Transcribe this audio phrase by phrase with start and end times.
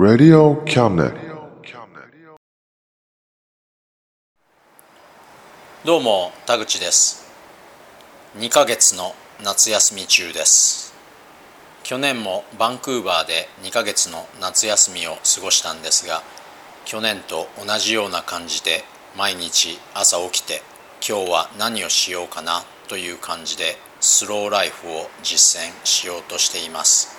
[0.00, 1.12] Radio Cabinet.
[5.84, 7.30] どうも田口です。
[8.38, 10.94] 2ヶ月の夏休み中です。
[11.82, 16.22] 去年もバンクーバーで2ヶ月の夏休みを過ごしたんですが
[16.86, 18.84] 去年と同じような感じで
[19.18, 20.62] 毎日朝起きて
[21.06, 27.14] 今日は何をしようかなという感じでスローライフを実践しようとしています。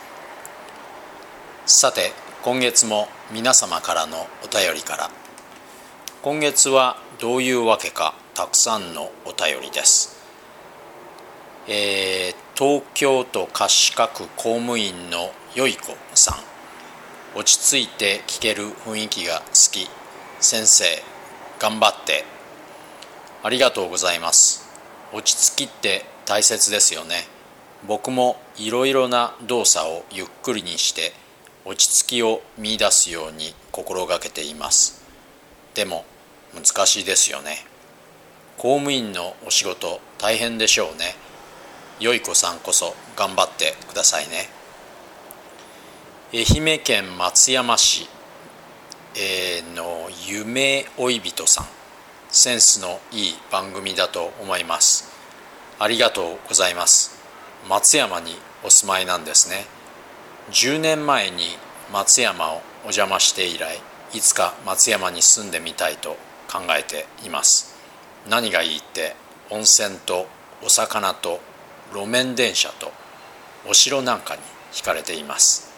[1.67, 2.11] さて
[2.44, 5.11] 今月も皆様からのお便りから。
[6.23, 10.17] 今月はどういうわけかたくさんのお便りです。
[11.67, 17.38] えー東京都葛飾区公務員のよい子さん。
[17.38, 19.88] 落ち着いて聞ける雰囲気が好き。
[20.39, 20.86] 先生
[21.60, 22.23] 頑張って。
[23.42, 24.67] ありがとうございます。
[25.11, 27.27] 落ち着きって大切ですよね。
[27.88, 31.14] 僕もいろいろな動作をゆっくりにして
[31.66, 35.02] 落ち着きを見出すように心がけています。
[35.73, 36.05] でも
[36.54, 37.66] 難しいですよね。
[38.58, 41.16] 公務員のお仕事大変でしょうね。
[42.00, 44.50] よい子さんこそ頑張ってくださいね。
[46.33, 46.45] 愛
[46.76, 48.08] 媛県松山市
[49.76, 51.67] の夢追い人さん。
[52.30, 55.11] センスのいい番組だと思います。
[55.80, 57.20] ありがとうございます。
[57.67, 59.66] 松山にお住まいなんですね。
[60.49, 61.45] 10年前に
[61.93, 63.79] 松山をお邪魔して以来
[64.13, 66.17] いつか松山に住んでみたいと
[66.52, 67.73] 考えています。
[68.29, 69.15] 何がいいって
[69.49, 70.27] 温泉と
[70.63, 71.39] お魚と
[71.93, 72.91] 路面電車と
[73.67, 74.41] お城なんかに
[74.73, 75.71] 惹かれています。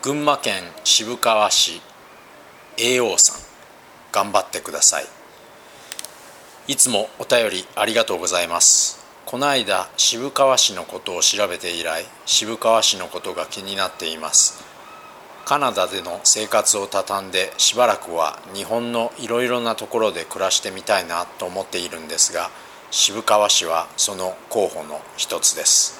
[0.00, 1.82] 群馬県渋川市
[2.78, 3.40] 栄王さん
[4.12, 5.06] 頑張ってください。
[6.68, 9.01] いつもお便りありがとうございます。
[9.32, 14.62] この間渋川市のことを調べて以来渋川市のことが気になっています。
[15.46, 22.50] カナダでの生活を畳んでしばらくは日本のいろいろなところで暮らしてみたいなと思っているんですが
[22.90, 25.98] 渋川市はその候補の一つです、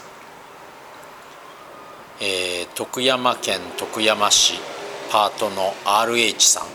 [2.21, 4.61] えー、徳山県徳山市
[5.11, 6.67] パートの RH さん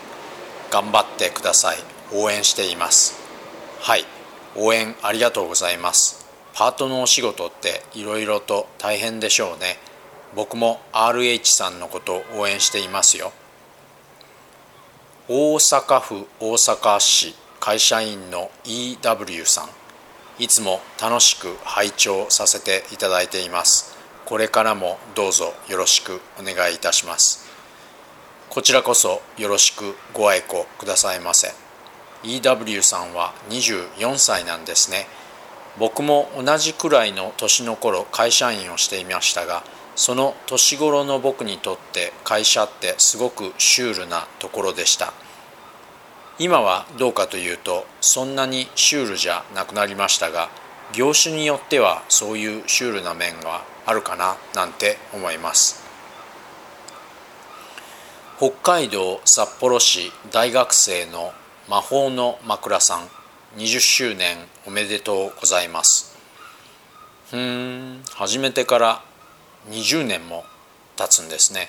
[0.72, 1.76] 頑張ってください。
[2.12, 3.16] 応援しています。
[3.80, 4.04] はい。
[4.56, 6.17] 応援ありがとうございます。
[6.58, 9.76] パートのお仕事っていろいろと大変でしょうね。
[10.34, 13.30] 僕も RH さんのことを応援していますよ。
[15.28, 20.42] 大阪府大阪市会社員の EW さん。
[20.42, 23.96] いつも楽しく拝聴させていただいています。
[24.24, 27.46] これからもどうぞよろしくお願いいたします。
[28.50, 31.52] こちらこそよろしくご愛顧くださいませ。
[32.24, 35.06] EW さんは24歳なんですね。
[35.78, 39.62] 僕も同じくらいの年の頃会社員をしていましたが
[39.94, 45.12] その年頃の僕にとって会社ってすごくシュールなところでした。
[46.38, 50.50] 今はどうかというとそんなにシュールじゃなくなりましたが
[50.92, 55.82] 業種によってはそういうシュールな面があるかななんて思います。
[58.38, 61.32] 北海道札幌市大学生の
[61.68, 63.17] 魔法の枕さん。
[63.56, 64.36] 20周年
[64.66, 66.14] おめでとうございます。
[67.30, 69.02] ふん始めてから
[69.70, 70.44] 20年も
[70.96, 71.68] 経つんですね。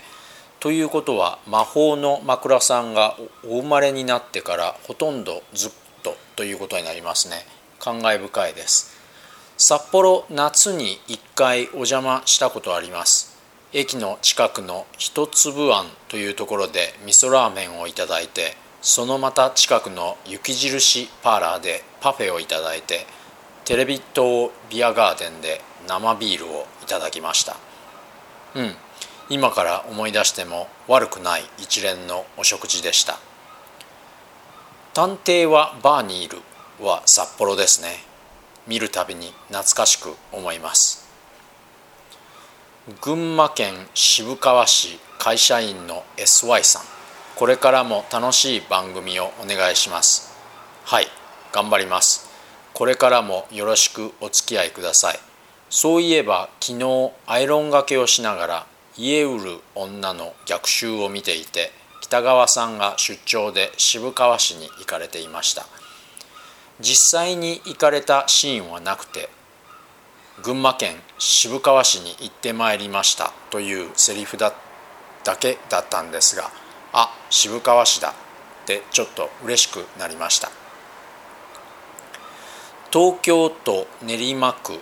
[0.59, 3.15] ということは魔法の枕さんが
[3.45, 5.71] お生まれになってからほとんどずっ
[6.03, 7.45] とということになりますね。
[7.79, 8.97] 感慨深いです。
[9.57, 13.39] 札幌夏に1回お邪魔したことあります。
[13.71, 23.05] 駅の近くの一粒庵というところで味噌ラーメンをいただいてそのまた近くの雪印パーラーでパフェをいただいて
[23.65, 27.57] テレビ塔ビアガーデンで生ビールをいただきました。
[28.55, 28.75] うん
[29.31, 33.19] 今から思い出しても悪くない一連のお食事でした。
[34.93, 36.39] 探偵はバーにいる
[36.79, 37.89] は札幌ですね。
[38.65, 41.07] 見るたびに懐かしく思います。
[43.01, 46.98] 群馬県渋川市会社員の SY さん。
[47.39, 50.35] これからも楽しい番組をお願いします。
[50.83, 51.07] はい
[51.53, 52.29] 頑張ります。
[52.73, 55.19] これからもよろしくお付き合いください。
[55.69, 61.71] そういえば昨日アイロンがけをしながら家売る女の逆襲を見ていて
[62.01, 65.65] 北川さんが出張で渋川市に行かれていました。
[66.81, 69.29] 実際に行かれたシーンはなくて
[70.43, 74.51] 群馬県渋川市に行ってまいりましたというセリフだ
[75.23, 76.51] だけだったんですが
[76.93, 78.09] あ渋川市だ。
[78.09, 78.13] っ
[78.65, 80.51] てちょっと嬉しくなりました。
[82.91, 84.79] 東京都練馬区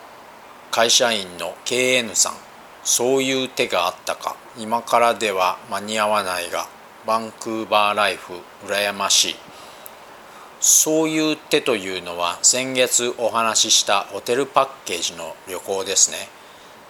[0.72, 2.34] 会社員の KN さん。
[2.84, 4.38] そういう手があったか。
[4.58, 6.68] 今からでは間に合わないが
[7.06, 8.34] バンクーバーライフ
[8.66, 9.36] 羨ましい。
[10.60, 16.30] そういう手というのは先月お話ししたホテルパッケージの旅行ですね。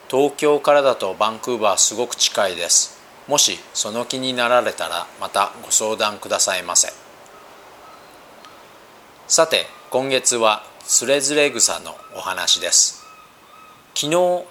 [0.10, 2.97] 東京からだとバンクーバーすごく近いです。
[3.28, 6.94] もしその気になられたらまたご相談くださいませ。
[9.28, 13.06] さて今月はつれづれ草のお話です。
[13.94, 14.44] 昨日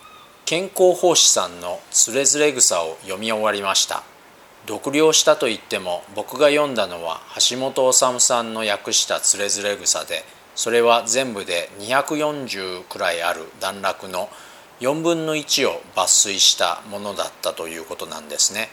[0.45, 4.03] 健康奉仕さんの「つれづれ草」を読み終わりました。
[4.69, 10.25] 読了したと言っても僕が読んだのは橋本治さんの訳した「つれづれ草」で
[10.55, 14.29] それは全部で240くらいある段落の
[14.81, 18.69] 4分の1を抜粋したものだったということなんですね。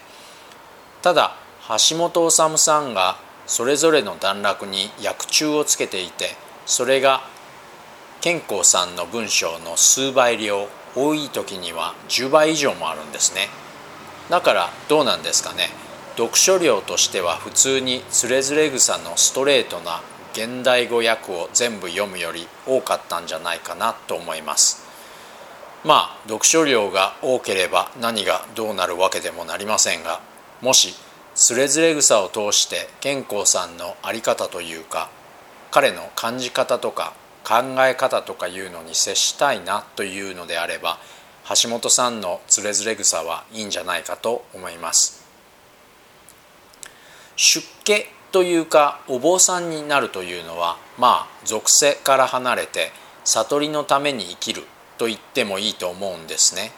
[1.02, 1.36] ただ
[1.68, 3.16] 橋本治さんが
[3.46, 6.30] それぞれの段落に訳中をつけていて
[6.66, 7.22] それが
[8.20, 13.48] 健康さんの文章の数倍量多い時には10倍以上もあるんですね。
[14.30, 15.68] だからどうなんですかね。
[16.16, 20.00] 読書量としては普通につれづれ草のストレートな
[20.32, 24.83] 現代語訳を全部読むより多かったんじゃないかなと思います。
[25.84, 30.20] まあ読書量が多ければ何がどうなるわけでもなりませんが
[30.62, 30.94] もし
[31.34, 35.10] つれづれ草を通して健康さんの在り方というか
[35.70, 37.12] 彼の感じ方とか
[37.44, 40.98] 考え方とかいうのに接したいなというのであれば
[41.60, 45.22] 橋本さんのつれづれ草はいいんじゃないかと思います。
[47.36, 52.92] 出家というかお坊さんになるというのはまあ属性から離れて
[53.24, 54.62] 悟りのために生きる
[54.98, 56.72] と言ってもいいと思うんですね。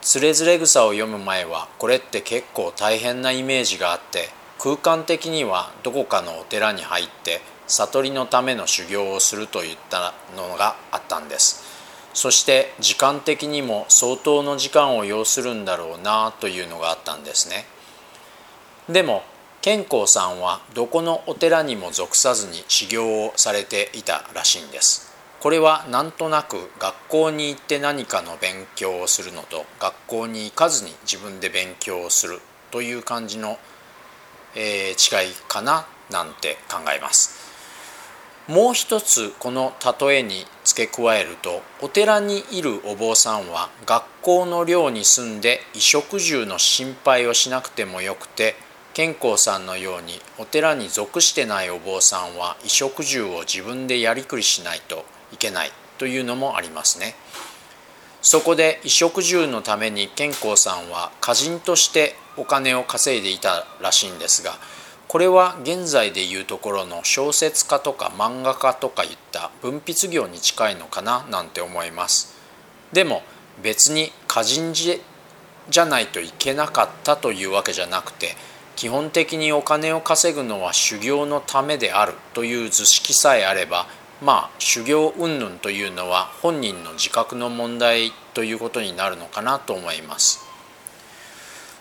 [0.00, 11.64] つれづれ草を読む前はこれって結構大変なイメージがあって空間的にはどこかのお寺に入って悟りのための修行をするといったのがあったんです。
[12.14, 17.64] そして時間的にも相当の時間を要するんだろうなというのがあったんですね。
[18.88, 19.22] でも
[19.62, 25.11] 健康さんはどこのお寺にも属さずに修行をされていたらしいんです。
[25.42, 32.38] これはなんとなく学校に行って何かの勉強をするのと学校に行かずに自分で勉強をする
[32.70, 33.58] という感じの、
[34.54, 37.42] えー、違いかななんて考えます。
[38.46, 48.54] もう一つこの例えに付け加えるとお寺にいるお坊さんは学校の寮に住んで衣食住の心配をしなくてもよくて
[48.94, 57.14] 健康さんのようにお寺に属してないお坊さんは衣食住を自分でやりくりしないといけないというのもありますね。
[58.22, 64.52] そこで衣食住のために健康さんは歌人としてお金を稼いでいたらしいんですが
[65.08, 72.34] これは現在でいうところの小説家とか漫画家とかいった文筆業に近いのかななんて思います
[72.92, 73.22] でも
[73.60, 78.36] 別に歌人じゃないといけなかったというわけじゃなくて
[78.76, 83.86] 基本的にお金を稼ぐのは修行のためであるという図式さえあれば
[84.22, 90.52] まあ修行云々というのは本人の自覚の問題ということになるのかなと思います。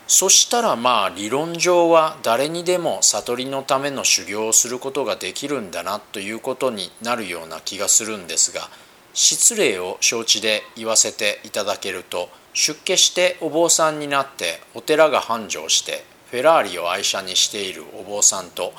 [0.07, 8.67] そしたらまあ理論上は誰にでも悟りのための修行をすることができるんだなということになるような気がするんですが
[9.13, 18.73] 失礼を承知で言わせていただけると出家してお坊さんになってお寺が繁盛してフェラーリを愛車にしているお坊さんと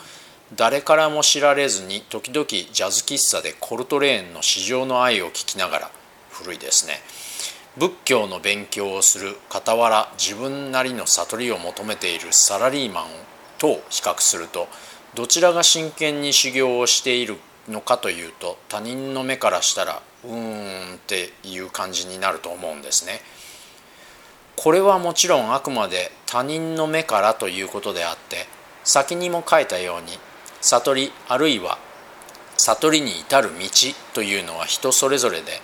[0.54, 5.90] 誰からも知られずに時々ジャズ喫茶でコルトレーンの市場の愛を聞きながら
[6.30, 7.00] 古いですね
[7.78, 13.04] 仏教の勉強をする傍ら自分なりの悟りを求めているサラリーマン
[13.56, 14.68] と比較すると
[15.14, 17.36] どちらが真剣に修行をしている
[17.68, 23.20] のかというと他人の目からしたらうーんっていう感じになると思うんですね。
[24.56, 28.46] これはもちろんあくまで他人の目からということであって
[28.84, 30.18] 先にも書いたように
[30.62, 31.78] 悟りあるいは
[32.56, 33.68] 悟りに至る道
[34.14, 35.60] というのは人それぞれで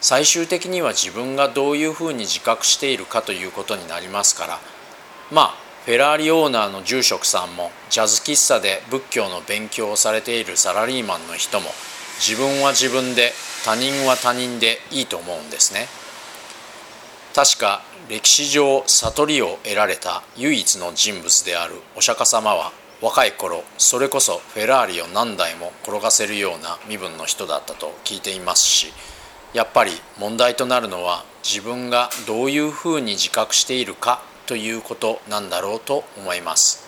[0.00, 4.58] 最終的には自分がどういうふうに自覚しているかということになりますから
[5.30, 5.54] まあ
[5.84, 11.70] フェラーリオーナーの住職さんもジャズ喫茶で仏教の勉強をされているサラリーマンの人も
[12.18, 13.32] 自分は自分で
[13.64, 15.88] 他人は他人でいいと思うんですね。
[17.34, 28.92] 確か歴史上悟りを得られた唯一の人物であるお釈迦様は若い頃それこそフェラーリを何台も転がせるような身分の人だったと聞いていますし
[29.52, 36.86] やっぱり問題となるのは自分がどういうふうに自覚しているかということなんだろうと思います。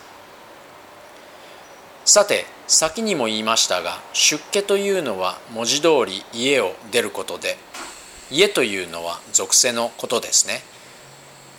[2.04, 7.56] さて先にも言いましたが出家というのは文字通り家を出ることで
[8.30, 10.60] 家というのは属性のことですね。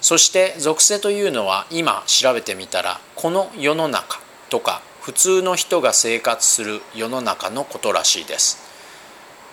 [0.02, 4.25] そして属性というのは今調べてみたらこの世の中
[4.56, 8.58] とか普通の人が生活する世の中のことらしいです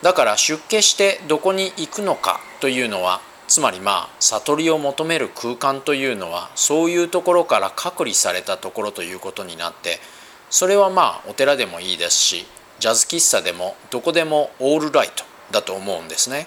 [0.00, 9.98] だから出家してどこに行くのかというのはつまりまあ悟りを求める空間というのはそういうところから隔離されたところということになって
[10.50, 12.46] それはまあお寺でもいいですし
[12.78, 16.46] ジャズ喫茶でもどこでもオールライトだと思うんですね。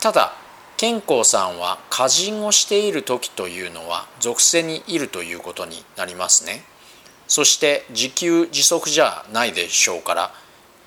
[0.00, 0.32] ただ
[0.78, 6.62] 健康さんは歌人をしている時というのは属性にいるということになりますね
[7.28, 10.32] そして自給自足じゃないでしょうから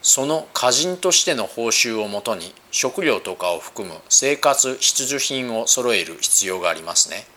[0.01, 7.27] その歌人としての報酬をもとに食料とかを含む生活必需品を揃える必要がありますね。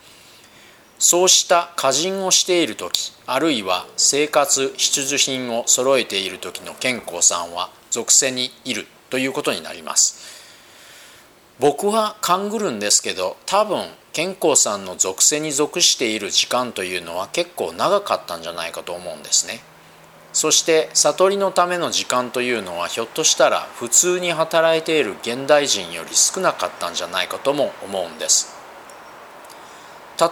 [0.99, 10.33] そうした歌人をしている時あるいは生活必需品を揃えている時の健康さんは属性にいるということになります。
[11.61, 19.61] 僕は勘ぐるんですけど多分健康さんの属性に属している時間というのは結構長かったんじゃないかと思うんですね。
[20.32, 28.52] そして悟りのための時間というのはひょっとしたら普通に働いている現代人より少なかったんじゃないかとも思うんです。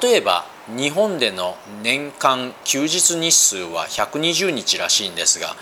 [0.02, 5.56] 例えば日本での年間休日日数は120日らしいんですが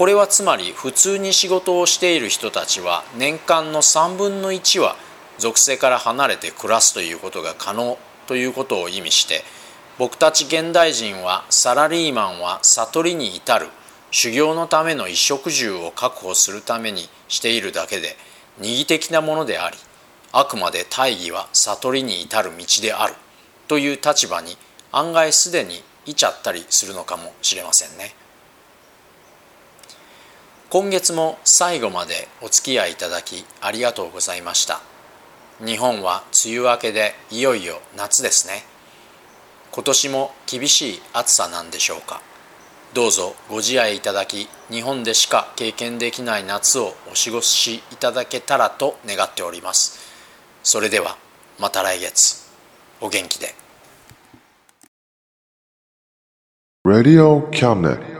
[0.00, 4.96] これはつまり普通に仕事をしている人たちは年間の3分の1は
[5.36, 9.42] 属性から離れて暮らすということが可能ということを意味して
[9.98, 13.66] 僕たち現代人はサラリーマンは悟りに至る
[14.10, 18.16] 修行のための衣食住を確保するためにしているだけで
[18.58, 19.76] 二義的なものであり
[20.32, 23.12] あくまで大義は悟りに至る道である
[23.68, 24.56] という立場に
[24.92, 28.14] 案外すでにいちゃったりするのかもしれませんね。
[30.70, 34.80] 今月も最後までお付き合いいただきありがとうございました。
[35.58, 38.62] 日本は梅雨明けでいよいよ夏ですね。
[39.72, 42.22] 今年も厳しい暑さなんでしょうか。
[42.94, 49.98] どうぞご自愛いただき日本でしか経験できない夏をお過ごしいただけたらと願っております。
[50.62, 51.16] それでは
[51.58, 52.48] また来月。
[53.00, 53.56] お元気で。
[56.86, 58.19] Radio Cabinet.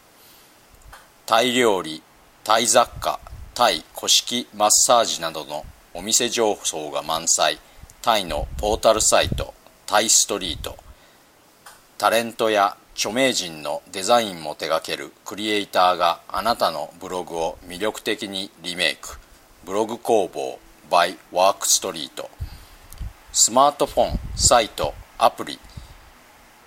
[1.31, 2.03] タイ料理
[2.43, 3.17] タイ雑貨
[3.53, 7.57] タイ古式マッサージなどのお店情報が満載。
[8.01, 9.53] タイのポータルサイト
[9.85, 10.75] タイストリート。
[11.97, 19.17] タレントや著名人のデザインも手掛けるクリエイターがあなたのブログを魅力的にリメイク。
[19.65, 20.59] ブログ工房
[20.89, 22.29] by ワークストリート。
[23.31, 25.57] スマートフォンサイトアプリ。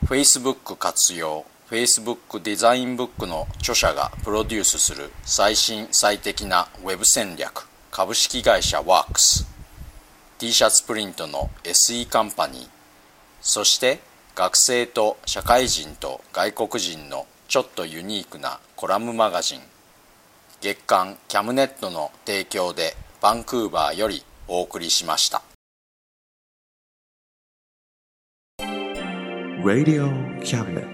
[0.06, 1.44] Facebook 活用。
[1.71, 9.47] Facebook デザインブックの著者がプロデュースする最新最適な Web 戦略株式会社ワークス。
[10.38, 12.68] T シャツプリントの SE カンパニー。
[13.40, 14.00] そして
[14.35, 19.61] 学生と社会人と外国人のちょっとユニークなコラムマガジン。
[20.61, 25.42] 月刊キャムネットの提供でバンクーバーよりお送りしました。
[29.64, 30.93] Radio Cabinet.